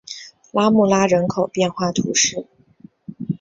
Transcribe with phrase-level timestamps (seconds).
[0.51, 2.47] 拉穆拉人口变化图示